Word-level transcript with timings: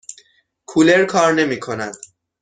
کولر 0.65 1.05
کار 1.05 1.33
نمی 1.33 1.59
کند. 1.59 1.95